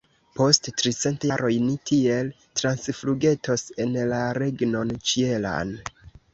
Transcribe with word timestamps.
Post 0.37 0.69
tricent 0.81 1.27
jaroj 1.31 1.51
ni 1.65 1.75
tiel 1.91 2.33
transflugetos 2.61 3.67
en 3.87 3.95
la 4.15 4.25
regnon 4.41 4.99
ĉielan! 5.13 5.79